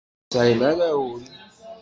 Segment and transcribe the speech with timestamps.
[0.07, 1.23] Ur tesɛim ara ul.